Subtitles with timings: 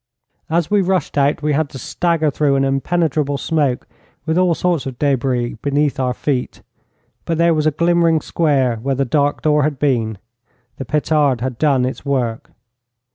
[0.49, 3.85] As we rushed out we had to stagger through an impenetrable smoke,
[4.25, 6.63] with all sorts of débris beneath our feet,
[7.23, 10.17] but there was a glimmering square where the dark door had been.
[10.77, 12.49] The petard had done its work.